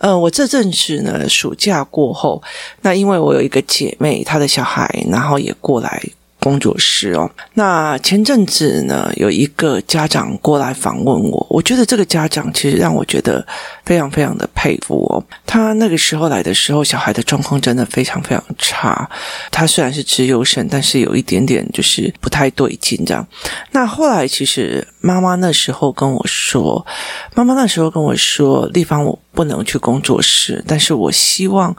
[0.00, 2.42] 呃，我这阵子呢，暑假过后，
[2.82, 6.02] 那因为我有一个姐妹，她的小孩，然后也过来。
[6.42, 13.46] 工作室哦，那前阵子呢，有一个家长过来访问我，我觉得这个家长其实让我觉得
[13.84, 15.22] 非常非常的佩服哦。
[15.44, 19.06] 他那个时候来的时候，小孩的状况真的非常非常差。
[19.50, 23.26] 他虽然是资优生，但是有一点点就是不太对劲这样。
[23.72, 26.86] 那后来其实妈妈那时候跟我说，
[27.34, 31.74] 妈妈那时候跟我说，丽芳我不能去工作室，但是我希望。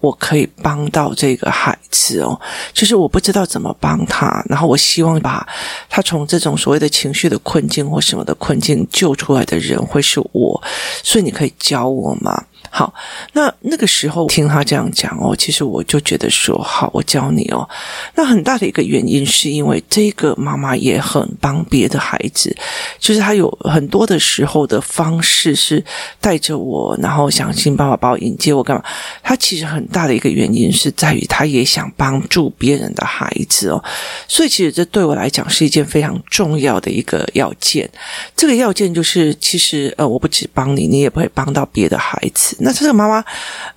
[0.00, 2.40] 我可以帮到这个孩子哦，
[2.72, 5.46] 就是我不知道怎么帮他，然后我希望把
[5.90, 10.62] 他从这种所谓的情绪的困境或什么的困境救出来的人会是我，
[11.02, 12.42] 所以你可以教我吗？
[12.72, 12.94] 好，
[13.32, 17.68] 那那个时候听他这样讲哦，其实我就觉得说好，我教你哦。
[18.14, 22.56] 那很大的一个原因是因为这个妈妈也很帮别的孩子，
[23.00, 25.84] 就是他有很多的时候的方式是
[26.20, 28.82] 带着我，然后想尽办法把我引接我干嘛。
[29.20, 33.82] 他其实很大的一个原因是在于他也想帮助别人的孩子哦，
[34.28, 37.90] 所以其实这对我来讲是一件非常重要的一个要件。
[38.36, 42.56] 这个要件就是，其实呃，我不只帮你，你也不会帮到别的孩子。
[42.60, 43.24] 那这个妈妈，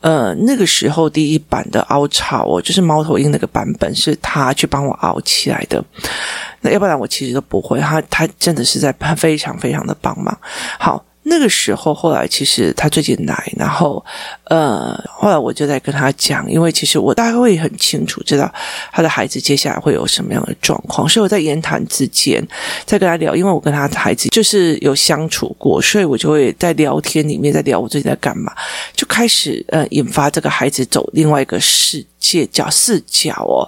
[0.02, 5.84] 呃，那个时候第一版的凹槽哦，就是猫头鹰那个版本，是她去帮我凹起来的。
[6.62, 10.38] 那要不然我其实都不会，她她真的是在非常非常的帮忙。
[10.80, 11.04] 好。
[11.26, 14.04] 那个时候，后来其实他最近来，然后
[14.46, 18.54] 呃，后来我就在跟他讲，因为其实我大概会很清楚知道
[18.92, 22.46] 他的孩子接下来会有什么样的状况，所以我在言谈之间
[22.86, 28.52] 在跟他聊，因为我跟他的孩子就是有相处过，所以我就会在聊天里面在聊我最近在干嘛，
[28.94, 33.64] 就开始呃引发这个孩子走另外一个世界角视角哦。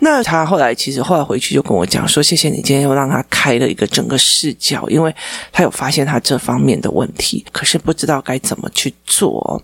[0.00, 5.14] 那他后来其实后来回去就跟我讲说，谢谢你今天又让他开了一个整个视角，因为
[5.50, 9.62] 他有发现他这方面的问题，可是不知道该怎么去做。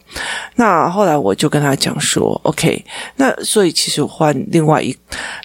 [0.56, 2.84] 那后来我就跟他讲说，OK，
[3.16, 4.96] 那所以其实换另外一，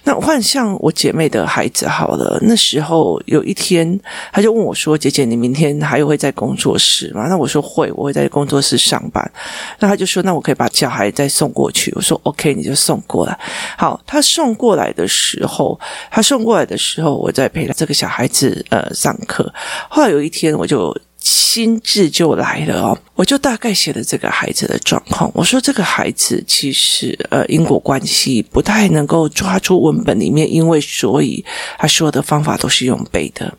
[0.02, 2.38] 那换像我姐妹的孩子好了。
[2.42, 3.98] 那时候有一天，
[4.32, 9.30] 他就问我说：“姐姐，你明天还有会在工作室吗？”那我说会，我会在工作室上班。
[9.78, 13.38] 那他就说：“那我可以把小孩再送过去。”我说：“OK，你就送过来。”
[13.78, 15.78] 好，他送过来的时候，
[16.10, 19.52] 他送过来的时候，我在陪这个小孩子呃上课。
[19.88, 20.94] 后来有一天，我就。
[21.24, 25.30] 心智就来了哦，我就大概写了这个孩子的状况。
[25.34, 31.42] 我说这个孩子其实呃因果关系不太能够抓住文本里面，因为所以
[31.78, 33.56] 他说的方法都是用背的。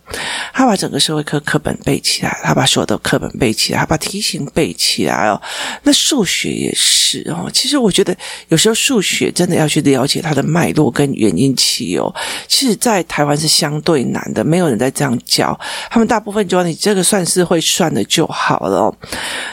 [0.53, 5.41] 他把整个社会课课本背起来，他把所有的课本背起来，他把题型背起来哦。
[5.81, 7.49] 那数学也是哦。
[7.53, 8.15] 其实我觉得
[8.47, 12.13] 有时候数学真的要去了解它的脉络跟原因期哦。
[12.47, 15.59] 其实，在台湾是相对难的，没有人在这样教。
[15.89, 17.61] 他们大部分就你这个算是会。
[17.65, 18.95] 算的就好了，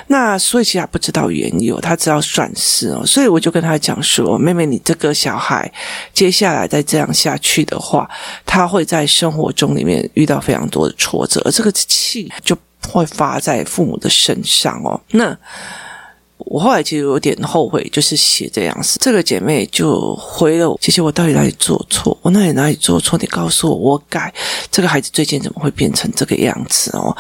[0.09, 5.73] 那所以其实他不知道缘由，他只要算式哦，所以我就跟他讲说：“妹妹，你这个小孩
[6.13, 8.09] 接下来再这样下去的话，
[8.45, 12.55] 他会在生活中里面遇到非常多的挫折，而这个气就
[12.87, 15.37] 会发在父母的身上哦。”那。
[16.47, 18.99] 我后来其实有点后悔，就是写这样子。
[19.01, 22.17] 这个姐妹就回了我：“姐姐，我到底哪里做错？
[22.23, 23.19] 我哪里哪里做错？
[23.19, 24.33] 你告诉我，我改。
[24.71, 27.17] 这个孩子最近怎么会变成这个样子哦？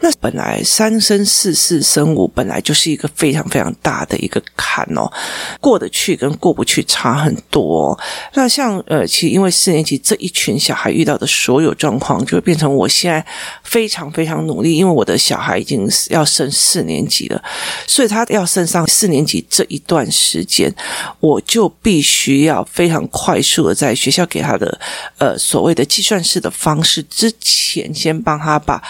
[0.00, 5.10] 那本来三生四世生五本来就是一个非常非常大的一个坎哦，
[5.60, 7.98] 过得去跟过不去差很多。
[8.34, 13.24] 那像呃，其实因为四年级这一群小孩遇到的所有状况，就会变成我现在
[13.62, 17.42] 非常非常努力，因为我的小孩已经要升四年级了，
[17.86, 18.65] 所以他要升。
[18.66, 20.74] 上四年级这一段时间，
[21.20, 24.78] 我就必须要非常快速的在学校给他的
[25.18, 28.82] 呃所谓的计算式的方式之前，先帮他把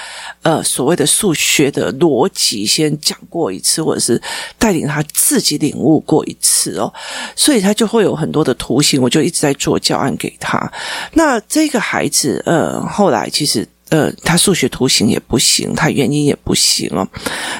[0.43, 4.21] 呃所谓的数学的逻辑先讲过一次，或者是
[4.59, 6.93] 带领他自己领悟过一次哦，
[7.35, 10.73] 所以他就会有很多的图形，我就一直在做教案给他。
[11.13, 17.07] 那这个孩子呃后来其实呃他数学图形也不行，他原因也不行哦。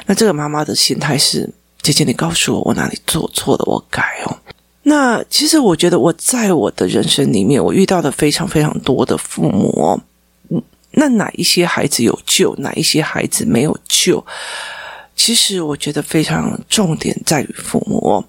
[0.07, 1.49] 那这个妈妈的心态是。
[1.87, 4.37] 姐姐，你告诉我，我哪里做错了，我改哦。
[4.83, 10.01] 那其实我觉得我在我的人生里面，我遇到的非常非常多的父母哦。
[10.51, 10.61] 嗯，
[10.91, 14.25] 那哪一些孩子有救，哪一些孩子没有救？
[15.15, 18.25] 其实我觉得非常重点在于父母。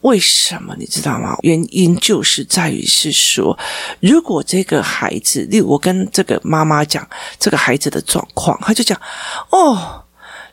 [0.00, 1.36] 为什么你知道吗？
[1.42, 3.56] 原因就是在于是说，
[4.00, 7.08] 如果这个孩子，例如我跟这个妈妈讲
[7.38, 9.00] 这个孩子的状况，他就讲
[9.50, 10.02] 哦。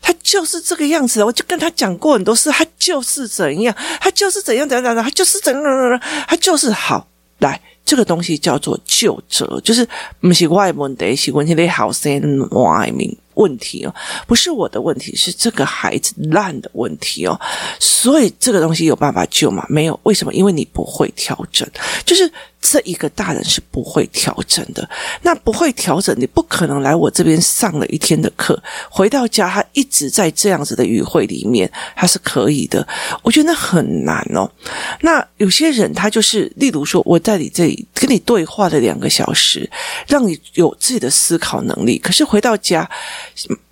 [0.05, 7.07] 他就是这个样子，我就跟他讲过很多次，他就是怎样，他就是怎样怎样怎样，他就是怎样怎样，他就是好。
[7.39, 9.85] 来，这个东西叫做究责，就是
[10.21, 13.13] 不是外问题，是问题的好生外面。
[13.33, 13.93] 问题哦，
[14.25, 17.37] 不是我的问题，是这个孩子烂的问题哦。
[17.77, 19.65] 所以这个东西有办法救吗？
[19.67, 19.99] 没有。
[20.03, 20.33] 为什么？
[20.33, 21.69] 因为你不会调整，
[22.05, 22.31] 就是
[22.67, 24.89] 这一个大人是不会调整的。
[25.21, 28.59] 那不会调整，你不可能来我这边上了一天的课，
[28.89, 32.85] 回到家他一直在这样子的语汇里面，他是可以的。
[33.21, 34.49] 我觉得那很难哦。
[35.01, 39.69] 那有些人他就是，例如说我在你这里跟你对话了两个小时，
[40.07, 42.89] 让你有自己的思考能力，可是回到家。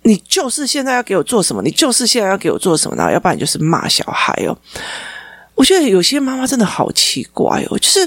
[0.02, 1.62] 你就是现在要给我做什么？
[1.62, 3.12] 你就是现在要给我做什么然后？
[3.12, 4.54] 要不然就是骂小孩哦。
[5.54, 8.06] 我觉得有些妈妈真的好奇怪哦，就是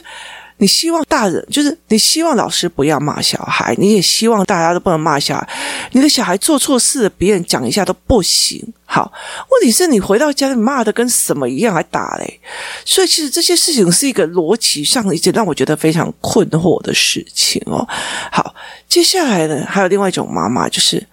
[0.57, 5.49] 你希望大人，就是你希望老师不要骂小孩，你也希望大家都不能骂小孩。
[5.91, 8.73] 你的小孩做错事，别人讲一下都不行。
[8.85, 9.11] 好，
[9.51, 12.39] 问题是你回到家里骂的跟什么一样，还打嘞。
[12.85, 17.87] 所以其实这些事情是一个逻辑上的一件让我觉得非常困惑的事情哦。
[18.31, 18.55] 好，
[18.87, 21.05] 接下来呢，还有另外一种妈妈，就是。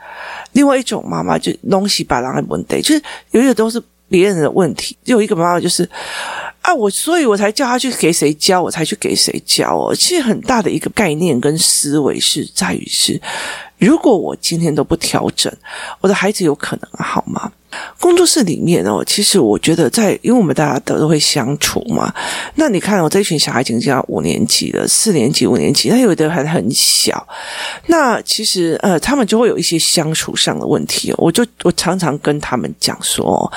[0.53, 3.03] 另外一种妈妈就东西把人的问题，就是
[3.33, 4.97] 有一个都是别人的问题。
[5.03, 5.83] 有一个妈妈就是
[6.65, 9.95] 啊，我所以我才叫他去给谁教，我才去给谁教哦。
[9.95, 13.21] 其实很大的一个概念跟思维是在于是，
[13.77, 15.53] 如果我今天都不调整，
[16.01, 17.53] 我的孩子有可能好吗？
[18.01, 22.11] 工作室里面哦，其实我觉得在，因为我们大家都都会相处嘛。
[22.55, 27.29] 那你看，我这群小孩已经教五年级了，四年级、五年级，他有的还很小。
[27.89, 31.13] 那其实呃，他们就会有一些相处上的问题。
[31.19, 33.53] 我就我常常跟他们讲说，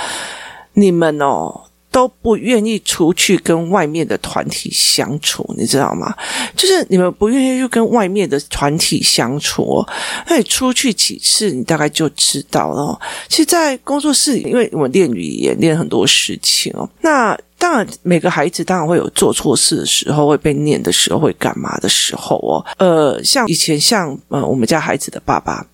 [0.74, 1.62] 你们哦。
[1.92, 6.14] 都不愿意出去跟外面的团体相处，你知道吗？
[6.56, 9.84] 就是你们不愿意去跟外面的团体相处，
[10.28, 13.00] 那你出去几次，你大概就知道了。
[13.28, 16.88] 其实，在工作室里，因为我们练语言，练很多事情哦。
[17.02, 22.64] 那当然，每个孩子当然会有做错事的时候，会被念的时候，会干嘛的时候哦。
[22.78, 25.66] 呃，像以前，像呃，我们家孩子的爸爸。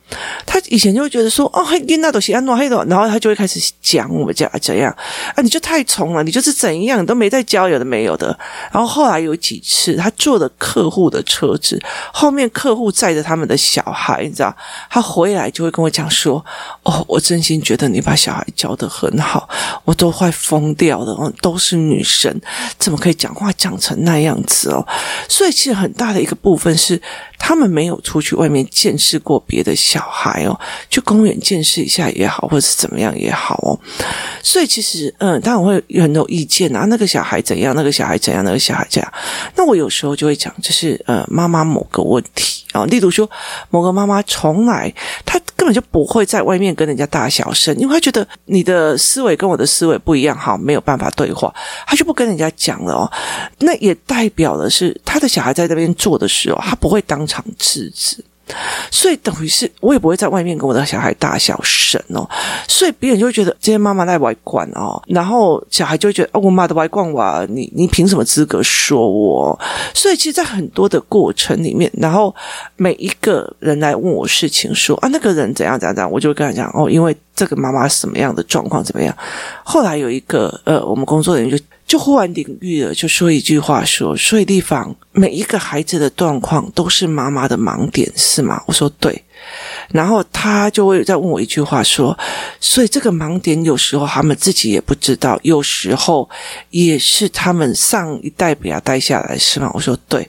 [0.46, 4.96] 他以前就会觉得说，哦，嘿，那都是安诺黑的，然后他就会开始讲我们家怎样
[5.36, 8.38] 啊，你就太宠了，你就是怎样，你都没在教，有的没有的。
[8.72, 11.82] 然后后来有几次，他坐的客户的车子，
[12.14, 14.56] 后面客户载着他们的小孩，你知道，
[14.90, 16.44] 他回来就会跟我讲说，
[16.84, 19.48] 哦，我真心觉得你把小孩教得很好，
[19.86, 22.34] 我都快疯掉了，哦，都是女生，
[22.78, 24.86] 怎么可以讲话讲成那样子哦？
[25.28, 27.02] 所以其实很大的一个部分是。
[27.38, 30.60] 他们没有出去外面见识过别的小孩哦，
[30.90, 33.80] 去公园见识一下也好，或者是怎么样也好哦。
[34.42, 36.86] 所以其实，嗯，当然会很有意见啊。
[36.86, 37.76] 那个小孩怎样？
[37.76, 38.44] 那个小孩怎样？
[38.44, 39.14] 那个小孩这样。
[39.56, 43.30] 那我有时候就会讲，就是呃，妈妈某个问题啊，例如说，
[43.70, 44.94] 某个妈妈从来
[45.26, 51.56] 她根本就不会在外面跟人家大小声，因为他觉得你的思维跟我的思维不一样，好，没有办法对话，
[51.88, 53.10] 他就不跟人家讲了哦。
[53.60, 58.22] 那也代表的是，他的小孩在这边做的时候，他不会当场制止。
[58.92, 62.30] 所以等于是我也不会在外面跟我的小孩大小声哦，
[62.68, 69.58] 所以别人就会觉得这些妈妈在外惯哦，然后小孩就会觉得哦，我妈的外惯哇，你你凭什么资格说我？
[69.94, 72.34] 所以其实，在很多的过程里面，然后
[72.76, 79.16] 每一个人来问我事情说，啊，那个人怎样怎样怎样，我就会跟他讲哦，因为这个妈妈什么样的状况怎么样。
[79.64, 81.64] 后来有一个呃，我们工作人员就。
[81.86, 89.24] 就忽然领域了，就说一句话说：“所以地方每一个孩子的状况都是妈妈的盲点，是吗？”我说：“对。”
[89.92, 92.18] 然后他就会再问我一句话说
[92.60, 96.30] ：“所以这个盲点有时候他们自己也不知道，有时候
[96.70, 100.28] 也是他们上一代给他带下来，是吗？”我说：“对。”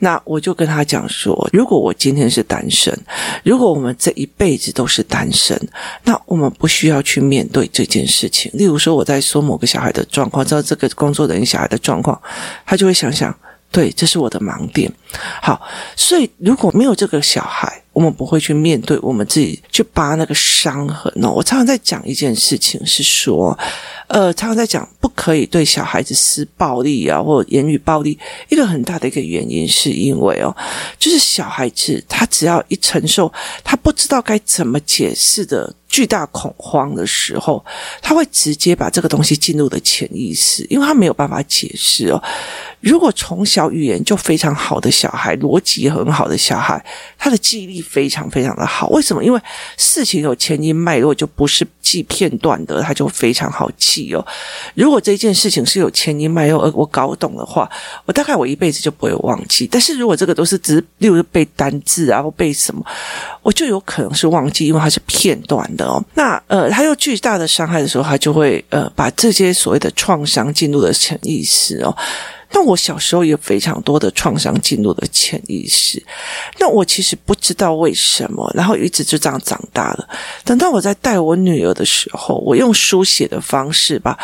[0.00, 2.96] 那我就跟他讲说：“如果我今天是单身，
[3.44, 5.60] 如果我们这一辈子都是单身，
[6.04, 8.50] 那我们不需要去面对这件事情。
[8.54, 12.20] 例如说，我在说某个小孩的状况，知道这个工作人员小孩的状况，
[12.64, 13.34] 他就会想想。”
[13.72, 14.92] 对，这是我的盲点。
[15.40, 15.60] 好，
[15.96, 21.30] 所以如果没有这个小孩，我们不会去面对我们自己，去扒那个伤痕哦。
[21.30, 23.56] 我常常在讲一件事情，是说，
[24.08, 28.18] 呃，常常在讲不可以对小孩子施暴力啊，或言语暴力。
[28.48, 30.54] 一个很大的一个原因，是因为哦，
[30.98, 35.74] 就是小孩子他只要一承受，他不知道该怎么解释的。
[35.92, 37.62] 巨大恐慌的时候，
[38.00, 42.18] 他会直接把这个东西进入的潜意识，因为他没有办法解释哦。
[42.80, 46.80] 如果从小语言就非常好的小孩，逻辑很好的小孩，
[47.18, 48.88] 他的记忆力非常非常的好。
[48.90, 49.24] 为什么？
[49.24, 49.40] 因为
[49.76, 54.24] 事情有前因脉络，就不是记片段的，他就非常好记哦。
[54.76, 57.68] 如果这件事情是有前因脉络，而我搞懂的话，
[58.06, 59.66] 我大概我一辈子就不会忘记。
[59.68, 62.84] 但是如果这个都是只例如背单字啊或背什么，
[63.42, 66.00] 我就有可能是忘记，因为它是片段的哦。
[66.14, 71.96] 那呃，他有巨大的伤害的时候，他就会呃把这些所谓的创伤进入了潜意识哦。
[72.52, 76.02] 那我小时候有非常多的创伤进入了潜意识，
[76.58, 80.08] 那我其实不知道为什么，然后一直就这样长大了。
[80.44, 84.18] 等到我在带我女儿的时候，我用书写的方式把。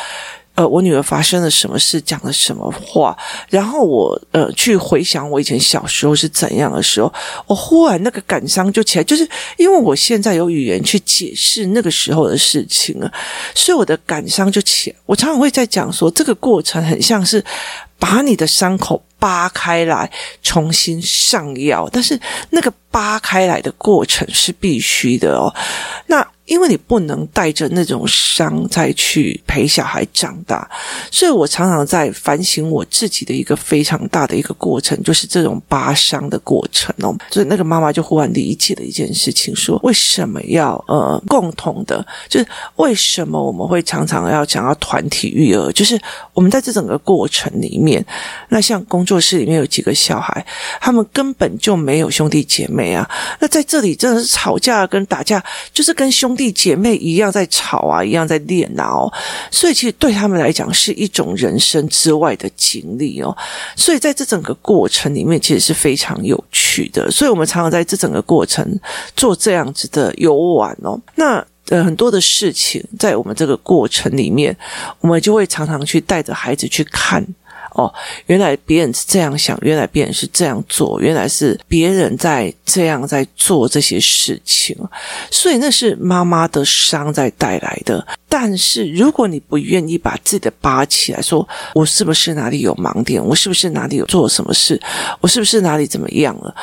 [0.54, 3.16] 呃，我女儿发生了什么事，讲了什么话，
[3.49, 7.14] 然后我呃去回想我以前小时候是怎样的时候，
[7.47, 9.23] 我忽然那个感伤就起来，就是
[9.56, 13.08] 因为我现在有语言去解释那个时候的事情了，
[13.54, 14.97] 所以我的感伤就起来。
[15.06, 17.40] 我常常会在讲说，这个过程很像是
[17.99, 20.11] 把你的伤口扒开来，
[20.43, 22.19] 重新上药，但是
[22.50, 25.55] 那个扒开来的过程是必须的哦。
[26.07, 26.26] 那。
[26.49, 30.67] 因为你不能带着那种伤再去陪小孩长大，
[31.11, 37.14] 所以我常常在反省我自己的一个非常大的一个过程，就是这种扒伤的过程哦。
[37.31, 46.00] 所以那个妈妈就忽然理解了一件事情，说为什么要呃共同的，就是为什么我们会常常要讲要团体育儿，就是
[46.33, 47.88] 我们在这整个过程里面，
[48.49, 50.45] 那像工作室里面有几个小孩，
[50.80, 53.09] 他们根本就没有兄弟姐妹啊，
[53.40, 55.42] 那在这里真的是吵架跟打架，
[55.73, 59.12] 就是跟兄弟姐妹一样在吵啊，一样在练啊哦，
[59.50, 63.37] 所以其实对他们来讲是一种人生之外的经历哦。
[63.76, 67.11] 所以在这整个过程里面，其实是非常有趣的。
[67.11, 68.78] 所以我们常常在这整个过程
[69.14, 70.99] 做这样子的游玩哦。
[71.14, 74.57] 那呃，很多的事情在我们这个过程里面，
[75.00, 77.23] 我们就会常常去带着孩子去看。
[77.72, 77.92] 哦，
[78.26, 84.76] 原来别人是这样想，原来别人是这样做，原来是别人在这样在做这些事情，
[85.30, 88.06] 所以那是妈妈的伤在带来的。
[88.28, 94.80] 但是如果你不愿意把自己的扒起来，说我是不是哪里有盲点，我是不是哪里有做什么事，
[95.20, 96.54] 我是不是哪里怎么样了？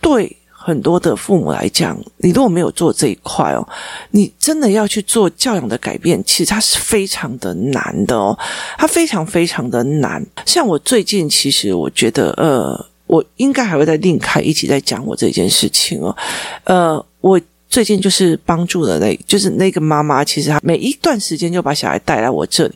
[0.00, 0.36] 对。
[0.66, 3.64] 很多的父母来讲，你如果没有做这一块哦，
[4.10, 8.36] 你真的要去做教养的改变，其实它是非常的难的哦，
[8.76, 10.20] 它非常非常的难。
[10.44, 16.16] 像我最近，其实我觉得，呃，我应该还会再另开一起再讲我这件事情哦，
[16.64, 17.40] 呃，我。
[17.68, 22.74] 最近就是帮助了那，就是那个妈妈，其实她每一段时间就把小孩带来我这里，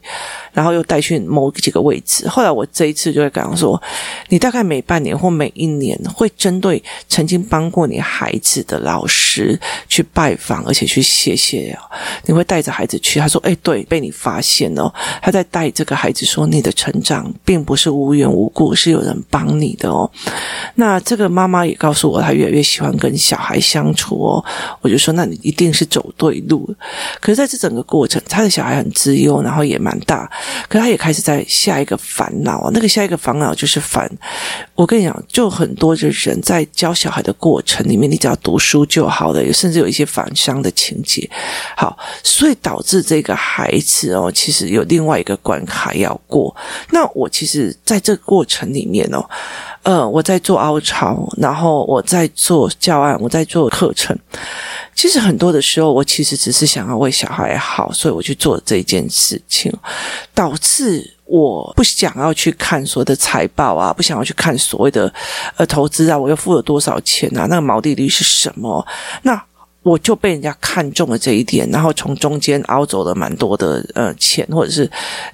[0.53, 2.29] 然后又带去某几个位置。
[2.29, 3.81] 后来我这一次就会跟她说，
[4.29, 11.79] 你大概每半年或每一年会针对曾经帮过你孩子的老师去拜访，而且去谢谢哦。
[12.27, 14.93] 你会带着孩子去，他说：“哎，对，被你发现哦。”
[15.23, 20.11] 他在带这个孩子说：“你的成长并不是无缘无故，是有人帮你的哦。”
[20.75, 24.45] 那这个妈妈也告诉我，她越来越喜欢跟小孩相处哦。
[24.81, 26.69] 我就说，那你一定是走对路。
[27.21, 30.31] 可是，在这整个过程，他的小孩很自由，然后也蛮大，
[30.69, 32.71] 可他也开始在下一个烦恼。
[32.73, 34.11] 那个下一个烦恼就是烦。
[34.75, 41.29] 我跟你讲，就很多的人在教小孩的过程里面，你只要读书就好了，甚至有一些反伤的情节。
[41.77, 46.55] 好，所以导致这个孩子哦，其实有另外一个关卡要过。
[46.91, 49.25] 那我其实在这个过程里面哦。
[49.83, 54.17] 呃，我在做凹槽，然后我在做教案，我在做课程。
[54.95, 59.73] 其实很多的时候，我其实只是想要为小孩好，所以我去做这件事情，
[60.35, 65.13] 导致我不想要去看所谓的财报啊，不想要去看所谓的
[65.57, 68.87] 呃投资啊，我又付了多少钱啊，那个毛利率是什么？
[69.23, 69.43] 那。
[69.83, 74.89] 我就被人家看中了这一点，然后从中间熬走了蛮多的呃钱，或者是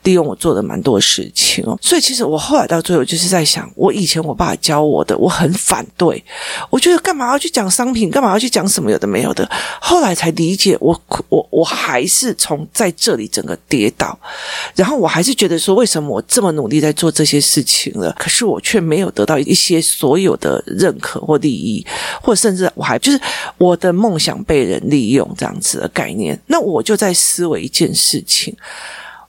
[0.05, 1.77] 利用我做的蛮多事情哦。
[1.83, 6.23] 所以其实我后来到最后就是在想，我以前我爸教我的，我很反对，
[6.71, 9.51] 我觉得干嘛要去讲商品，干嘛要去讲什么有的没有的。
[9.81, 10.97] 后来才理解，我
[11.29, 14.17] 我我还是从在这里整个跌倒，
[14.77, 21.85] 然后我还是觉得说，为什么我这么努力在做这些事情了，可是我却没有得到一些所有的认可或利益，
[22.23, 23.21] 或甚至我还就是
[23.59, 24.36] 我的梦想。
[24.45, 28.55] 被人利用这样子的概念，那我就在思维一件事情：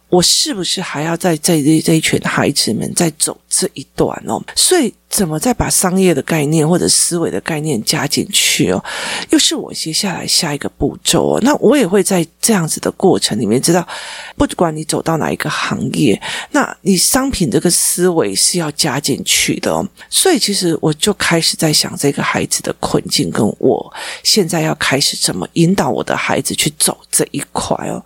[0.10, 8.84] 我是不是还要在这这这一群孩子们在走这一段哦，所以怎么再把商业的概念或者思维的概念加进去哦，
[9.30, 11.40] 又是我接下来下一个步骤哦。
[11.42, 13.88] 那我也会在这样子的过程里面知道，
[14.36, 16.22] 不管你走到哪一个行业，
[16.52, 19.88] 那你商品这个思维是要加进去的哦。
[20.10, 28.04] 所以其实我就开始在想这个孩子的困境，跟我现在要开始怎么引导我的孩子去走这一块哦。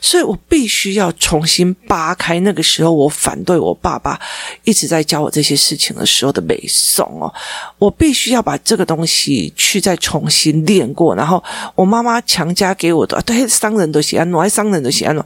[0.00, 4.18] 所以我必须要重新扒开那个时候我反对我爸爸
[4.62, 7.32] 一直在教我这些事情的时候的背诵哦，
[7.78, 11.42] 我必须要把这个东西去再重新练过，然后
[11.74, 15.16] 我妈妈强加给我的，对商人都喜欢，爱商人都喜欢，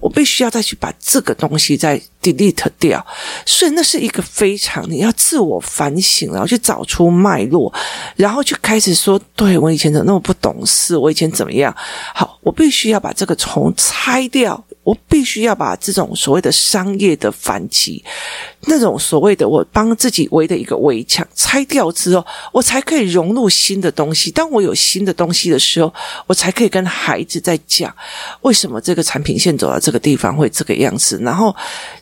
[0.00, 3.04] 我必须要再去把这个东西再 delete 掉，
[3.46, 7.72] 所以那是一个非常你要自我反省，然后去找出脉络，
[8.16, 11.74] 然后去开始说，对，我以前怎么那么不懂事，我以前怎么样？
[12.14, 14.62] 好，我必须要把这个虫拆掉。
[14.84, 18.04] 我必须要把这种所谓的商业的反击，
[18.66, 24.30] 那种所谓的我帮自己围的一个围墙拆掉之后，我才可以融入新的东西。
[24.30, 25.92] 当我有新的东西的时候，
[26.26, 27.92] 我才可以跟孩子在讲
[28.42, 31.18] 为什么这个产品线走到这个地方会这个样子。
[31.22, 31.54] 然后，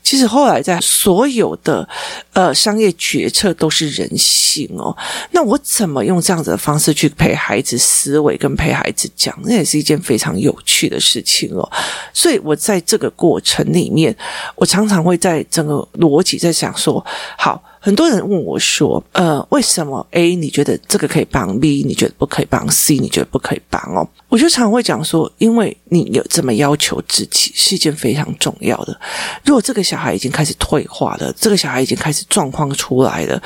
[0.03, 1.89] 其实后来在所有的
[2.35, 4.95] 呃商业决策都是人性哦。
[5.31, 11.67] 那我怎么用这样子的方式去陪孩子思维，跟陪孩子讲，那也是一件非常有趣的事情哦。
[12.13, 12.79] 所以我在。
[12.91, 14.13] 这个过程里面，
[14.57, 17.05] 我常常会在整个逻辑在想说：
[17.37, 24.07] 好，很多人问我说，呃，为什么 A 你觉得这个可以帮，B 你觉得不可以帮，C 你觉得不可以帮哦？
[24.29, 28.99] 我就常常会讲说，因为你有这么要求自己，是一件非常重要的。
[29.45, 33.43] 如果这个小孩已经开始退化了，这个小孩已经开始状况出来了。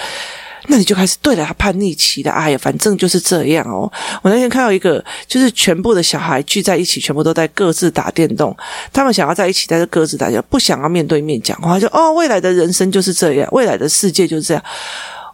[0.74, 3.88] 那你就开始对着他叛逆期的，哎呀，反正就是这样哦。
[4.22, 8.56] 我那天看到一个，就是全部的小孩聚在一起，全部都在各自打电动。
[8.92, 11.78] 他们想要在一起，但是各自打架，不想要面对面讲话。
[11.78, 14.64] 就哦，未来的人生就是这样，未来的世界就是这样，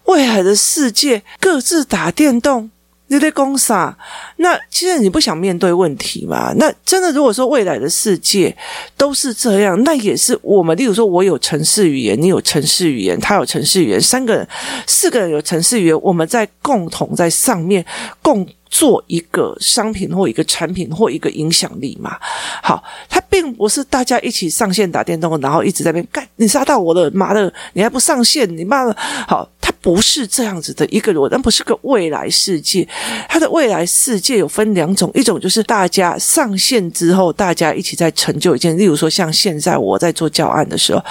[0.04, 2.70] 未来的世界各自打电动。
[3.10, 3.96] 你在讲啥？
[4.36, 6.52] 那其实你不想面对问题嘛？
[6.56, 8.56] 那真的，如果说未来的世界
[8.96, 10.76] 都是这样，那也是我们。
[10.76, 14.46] 例如说，我有城市语言，你有城市语言，他有城市语言，三个人、
[14.86, 17.84] 四个人有城市语言，我们在共同在上面
[18.22, 22.16] 共做一个商品或一个产品或一个影响力嘛？
[22.62, 29.50] 好，它并不是大家一起上线打电动，然后一直在那边干，你杀到我的妈的，你还不上线，你妈的，好。
[29.80, 32.86] 不是这样子的一个逻辑，不是个未来世界。
[33.28, 38.76] 它的未来世界有分两种，一种就是大家上线之后，大家一起在成就一件。
[38.76, 41.02] 例如说，像现在我在做教案的时候，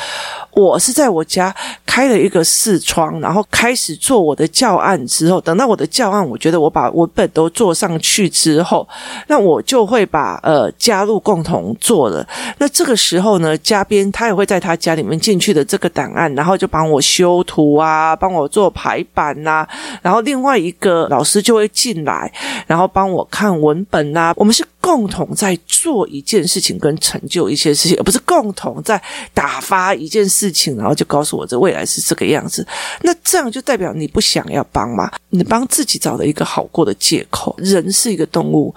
[0.54, 1.54] 我是在我家
[1.84, 8.88] 开了一个视窗，然后开始做我的教案之后，等到我的教案，我觉得我把文本都做上去之后，
[9.28, 12.26] 那我就会把呃加入共同做了。
[12.60, 18.50] 那这个时候呢，嘉宾他也会在他家里面进去的这个档案，然后就帮我修图啊，帮我我。
[18.50, 19.66] 做排版呐、
[20.02, 22.30] 然后另外一个老师就会进来，
[22.68, 29.00] 然后帮我看文本呐、我们是共同在做一件事情，跟成就一些事情，而不是共同在
[29.36, 32.66] 打发一件事情，然后就告诉我这未来是这个样子。
[33.04, 35.12] 那这样就代表你不想要帮嘛？
[35.30, 37.56] 你帮自己找了一个好过的借口。
[37.60, 38.74] 人是一个动物，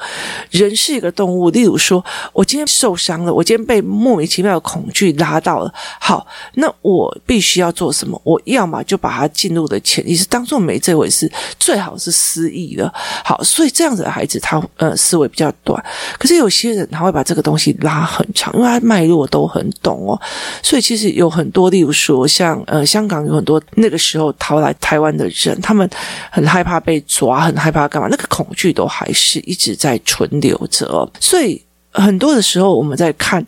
[0.50, 1.48] 人是一个动物。
[1.48, 5.72] 例如说，我今天受伤了，我今天被莫名其妙的恐惧拉到了。
[5.98, 8.20] 好，那我必须要做什么？
[8.22, 9.62] 我要么就把它进入。
[9.62, 12.92] 的潜意识当做没这回事，最好是失忆了。
[13.24, 15.82] 好，所以这样子的孩子，他呃思维比较短。
[16.18, 20.20] 可是有些人他会把这个东西拉很长，因为他脉络都很懂哦。
[20.62, 25.88] 所以其实有很多，例如说像呃香港有很多那个时候逃来台湾的人，他们
[26.30, 28.08] 很害怕被抓，很害怕干嘛？
[28.10, 31.10] 那个恐惧都还是一直在存留着。
[31.20, 31.60] 所以
[31.90, 33.44] 很多的时候我们在看。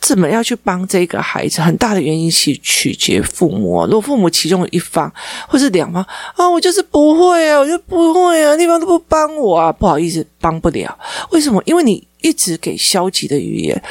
[0.00, 1.60] 怎么要去帮这个孩子？
[1.60, 3.84] 很大的原因是取决父母。
[3.84, 5.12] 如果父母其中一方
[5.46, 6.02] 或是两方
[6.36, 10.98] 啊，我就是不会啊，我就不会啊，地方都不帮我啊，不好意思，帮不了。
[11.30, 11.62] 为什么？
[11.66, 13.82] 因为你一直给消极的语言，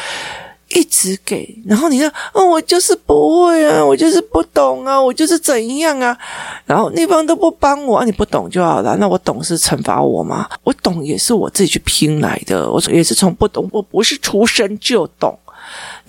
[0.74, 6.18] 一直给，然后你说哦，我就是不会啊，我就是不懂啊，我就是怎样啊，
[6.66, 8.98] 然后那方都不帮我，啊，你不懂就好了。
[8.98, 10.50] 那我懂是惩罚我吗？
[10.64, 15.38] 我懂也是我自己去拼来的，我也是从不懂，我不是出生就懂。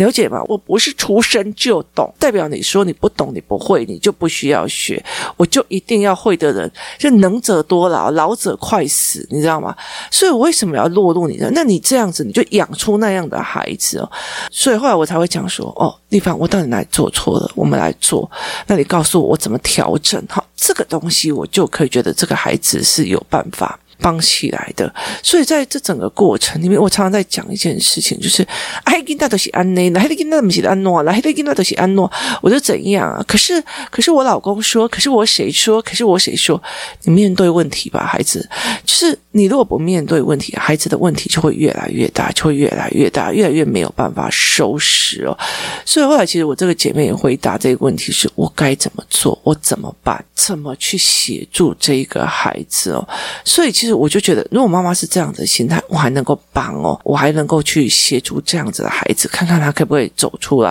[0.01, 0.43] 了解吗？
[0.49, 5.03] 我不是出生就懂，代表你说你不懂，你不会，你就不需要学。
[5.37, 9.77] 我就一定要会的人，就能者多劳，劳者快死，你知道吗？
[10.11, 11.51] 所以我为什么要落入你的？
[11.51, 14.11] 那你这样子，你就养出那样的孩子哦。
[14.51, 17.51] 所以后来我才会讲说，哦，地方我到底哪里做错了？
[17.55, 18.29] 我们来做。
[18.67, 20.25] 那你告诉我，我怎么调整？
[20.31, 23.79] 好，这个东西我就可以觉得这个孩子是有办法。
[24.01, 24.93] 帮起来的。
[25.23, 28.47] 所以在这整个过程里面，我常常在讲一件事情，就是
[28.85, 32.11] 哎，跟那都是安内，来跟那不是安诺，来跟那都是安诺，
[32.43, 33.25] 我就怎样啊？
[33.27, 35.81] 可是，可是我老公说，可是我谁说？
[35.83, 36.61] 可是我谁说？
[37.05, 38.49] 你面对问题吧，孩子。
[38.85, 45.37] 就是你如果不面对问题，孩子的问题就会越来越大，就会越来越大，越来越没有办法收拾哦。
[45.85, 49.39] 所以后来，其实我这个姐妹也回答这个问题：是我该怎么做？
[49.43, 50.25] 我怎么办？
[50.35, 53.09] 怎么去协助这个孩子哦？
[53.45, 60.71] 所以，其实我就觉得，如果妈妈是这样的心态，我还能够帮哦，我还能够去协助这样子的孩子，看看他可不可以走出来。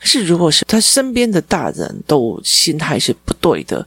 [0.00, 3.86] 可是，如果是他身边的大人都心态是不对的，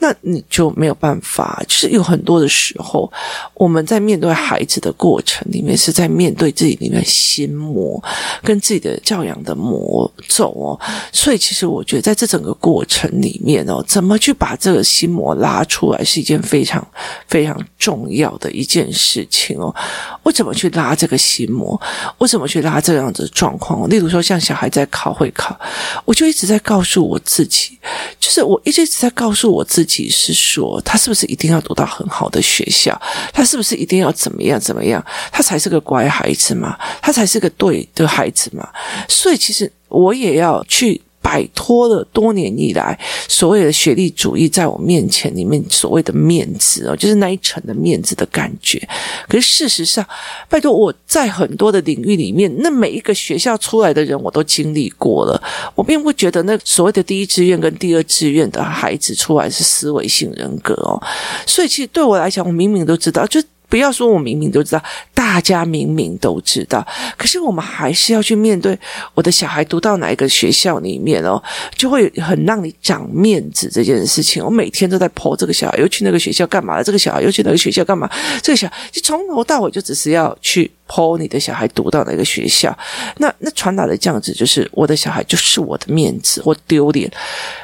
[0.00, 1.62] 那你就没有办法。
[1.68, 3.10] 就是有很多的时候，
[3.54, 8.02] 我们在面对孩子的过程里面，是在面对自己里面心魔
[8.42, 10.80] 跟自己的教养的魔咒哦。
[11.12, 16.84] 所以，其实我觉得在这整个过程里面哦，怎么去把这个心魔拉出来，是一件非常
[17.28, 19.74] 非常重要的一件事情哦。
[20.22, 21.80] 我怎么去拉这个心魔？
[22.16, 23.88] 我怎么去拉这样子的状况？
[23.88, 25.58] 例如说，像小孩在考会考，
[26.04, 27.78] 我就一直在告诉我自己，
[28.18, 33.00] 就是我一直一直在告诉我自己，是说他是不是一定要读到很好的学校？
[33.32, 35.04] 他是不是一定要怎么样怎么样？
[35.32, 36.78] 他才是个乖孩子嘛？
[37.02, 38.68] 他才是个对的孩子嘛？
[39.08, 41.00] 所以，其实我也要去。
[41.22, 48.80] 摆脱了多年以来所谓的学历主义在我面前里面所谓的面子哦，就是那一层的面子的感觉。
[49.28, 50.04] 可是事实上，
[50.48, 55.40] 拜托我在很多的领域里面，那每一个学校出来的人我都经历过了。
[55.74, 61.00] 我并不觉得那所谓的第一志愿跟第二志愿的孩子出来是思维性人格哦。
[61.46, 63.40] 所以其实对我来讲，我明明都知道就。
[63.70, 64.82] 不要说我明明都知道，
[65.30, 66.84] 大家明明都知道，
[67.16, 68.76] 可是我们还是要去面对
[69.14, 71.40] 我的小孩读到哪一个学校里面哦，
[71.76, 74.44] 就会很让你长面子这件事情。
[74.44, 76.82] 我每天都在剖这个小孩又去那个学校干嘛了？
[76.82, 78.10] 这个小孩又去那个学校干嘛？
[78.42, 80.68] 这个小就从头到尾就只是要去。
[80.90, 82.76] 剖你的小孩读到哪个学校，
[83.18, 87.08] 那那传达的这样子就是我的小孩就是我的面子我丢脸，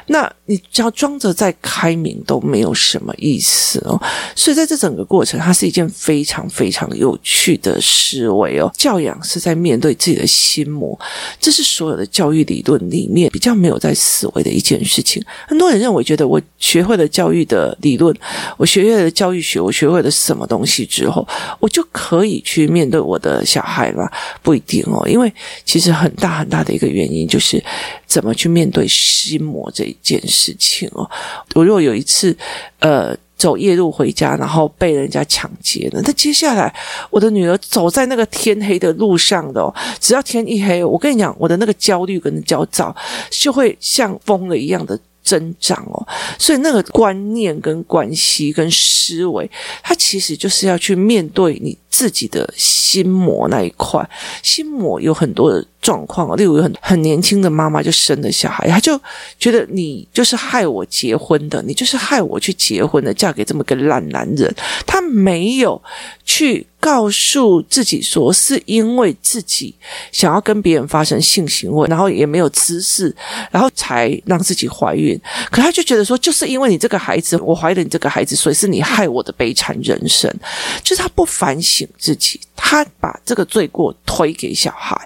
[0.05, 4.01] 那你只要装着再开明都没有什么意思哦。
[4.33, 8.71] 所以在这整个过程，它是一件非常非常有趣的思维哦。
[8.77, 10.97] 教养是在面对自己的心魔，
[11.37, 15.21] 这是所有的教育理论里面比较没有在思维的一件事情。
[15.45, 18.15] 很多人认为觉得我学会了教育的理论，
[18.55, 21.27] 我学会了教育学，我学会了什么东西之后，
[21.59, 23.16] 我就可以去面对我。
[23.19, 25.31] 的小孩吧，不一定哦，因为
[25.65, 27.63] 其实很大很大的一个原因就是
[28.05, 31.09] 怎么去面对心魔这一件事情哦。
[31.55, 32.35] 我如果有一次
[32.79, 36.73] 呃走夜路回家，然后被人家抢劫了，那接下来
[37.09, 42.95] 我的女儿走在那个天黑的路上的哦，只要天一黑，我跟你讲，我的那个焦虑跟焦躁
[43.29, 44.99] 就会像疯了一样的。
[45.27, 46.07] 增长哦，
[46.39, 49.49] 所以那个观念跟关系跟思维，
[49.83, 54.09] 它其实就是要去面对你自己的心魔那一块。
[54.41, 58.97] 心魔有很多的状况，例如有很很年轻的妈妈就生了小孩，她就
[59.37, 64.55] 觉得你就是害我结婚的，你就是害我去结婚的，嫁给这么个烂男人。
[64.85, 65.81] 她没有
[66.23, 66.65] 去。
[66.87, 69.75] 告诉自己说，是因为自己
[70.09, 73.13] 想要跟别人发生性行为，然后也没有知识，
[73.51, 75.19] 然后才让自己怀孕。
[75.51, 80.33] 可他就觉得说，就是因为你这个孩子，我怀了你这个孩子，所以是你害我的悲惨人生。
[80.81, 84.97] 就是他不反省自己，他把这个罪过推给小孩。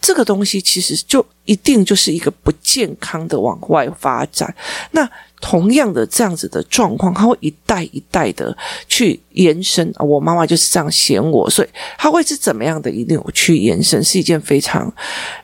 [0.00, 4.54] 这个东西其实就一定就是一个不健康的往外发展。
[4.92, 5.08] 那。
[5.40, 8.52] 同样的这样子的状况，它会一代一代的
[8.88, 9.88] 去延伸。
[10.00, 14.92] 我妈妈就是这样嫌我，所以他会是怎么样的一定去延伸，是一件非常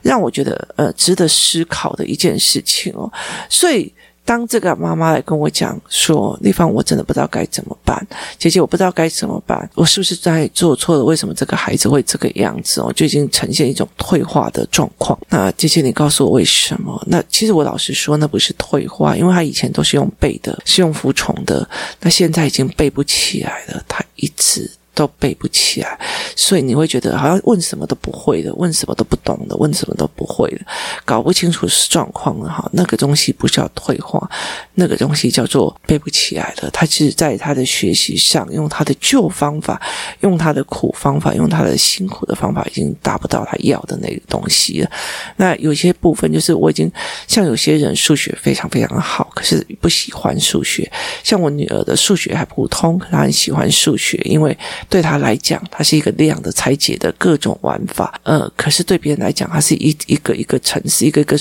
[0.01, 3.09] 让我觉得呃值得思考的一件事情哦。
[3.49, 3.89] 所以。
[4.25, 8.05] 当这个妈妈来跟我讲说：“丽芳，我真的不知道该怎么办，
[8.39, 11.03] 姐姐，我不知道该怎么办，我是不是在做错了？
[11.03, 12.91] 为什么这个孩子会这个样子哦？
[12.93, 15.17] 就已经呈现一种退化的状况。
[15.29, 17.01] 那姐姐，你告诉我为什么？
[17.07, 21.69] 那其实我老实说，那不是退化，因为他以前都是用背的，是用服从的，
[22.01, 25.99] 那现在已经背不起来了，他一直。”都背不起来，
[26.35, 30.61] 所以你会觉得好像问什么都不会的，问什么都不懂的，问什么都不会的，
[31.03, 32.67] 搞不清楚是状况了哈。
[32.71, 34.27] 那个东西不叫退化，
[34.73, 36.69] 那个东西叫做背不起来了。
[36.71, 39.79] 他其实在他的学习上，用他的旧方法，
[40.21, 44.89] 用他的苦方法，用他的辛苦的方法，已经达不到他要的那个东西了。
[45.35, 46.89] 那有些部分就是我已经
[47.27, 50.89] 像有些人数学非常非常好，可是不喜欢数学。
[51.21, 54.57] 像我女儿的数学还普通，她很喜欢数学，因为
[54.89, 58.19] 对他来讲，它是一个量的拆解的各种玩法。
[58.23, 61.37] 呃，可是对别人来讲，它是一一个一个程式，一个一个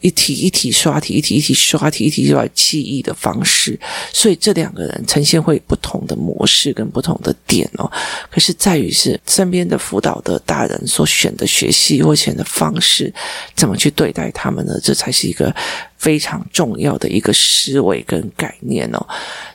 [0.00, 3.78] 一题一题刷题，一题一题刷题，一题就来记忆的方式。
[4.12, 7.90] 所以这两个人呈现会不同的模式跟不同的点哦。
[8.30, 13.12] 可是在于是身边的辅导的大人所选的学习或选的方式，
[13.54, 14.78] 怎么去对待他们呢？
[14.82, 15.54] 这才是一个。
[16.04, 19.00] 非常重要的一个思维跟概念哦，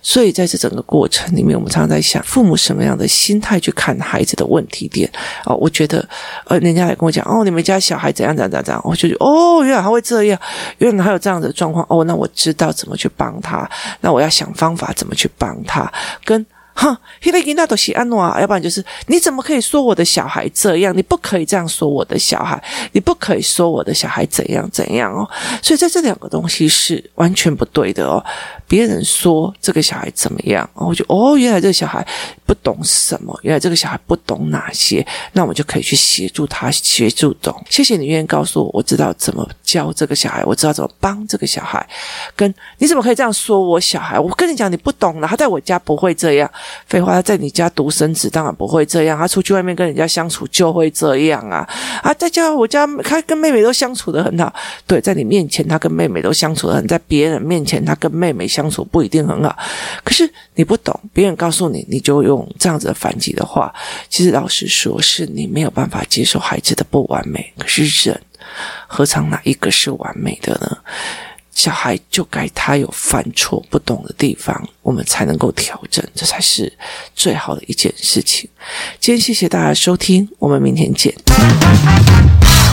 [0.02, 5.08] 所以在这整个过程里面，我们常常在想，父母什么样的心态去看孩子的问题点
[5.46, 5.56] 哦？
[5.58, 6.04] 我觉得，
[6.46, 10.42] 呃，人家来跟我讲，哦，你们家小孩怎样怎样怎样，我就觉得，哦，原来他会这样，
[10.80, 13.70] 原来还有这样的状况，哦，那我知道怎么去帮他，
[14.02, 15.94] 那我要想方法怎么去帮他，
[16.26, 16.44] 跟。
[16.80, 20.96] 哼，因为那都喜安诺啊，要不然就是你怎么可以说我的小孩这样？
[20.96, 22.62] 你不可以这样说我的小孩，
[22.94, 25.30] 你不可以说我的小孩怎样怎样哦。
[25.62, 28.24] 所以在这两个东西是完全不对的哦。
[28.69, 32.05] 别人说这个小孩怎么样，我就哦，原来这个小孩
[32.45, 37.53] 不懂什么，原来这个小孩不懂哪些，那我就可以去协助他，协助懂。
[37.67, 41.86] 谢谢你愿意告诉我，我知道怎么教这个小孩，我知道怎么帮这个小孩。
[42.36, 44.19] 跟你怎么可以这样说我小孩？
[44.19, 46.49] 我跟你讲，你不懂了，他在我家不会这样。
[46.86, 51.67] 废话，他在你家独生子当然不会这样，他出去外面跟人家相处就会这样啊！
[52.03, 54.53] 啊，在家我家他跟妹妹都相处得很好，
[54.86, 59.58] 对，在你面前他跟妹妹都相处得很，在别人面前他跟妹妹相相处不一定很好。
[60.04, 63.74] 可是你不懂，别人告诉你，你就用这样子的反击的话，
[64.10, 67.54] 其实老实说，是你没有办法接受孩子的不完美。
[67.58, 68.22] 可是人
[68.86, 70.78] 何尝哪一个是完美的呢？
[71.54, 76.72] 小孩就该他有犯错不懂的地方，我们才能够调整，这才是
[77.15, 78.50] 最好的一件事情。
[79.00, 81.13] 今天谢谢大家收听，我们明天见。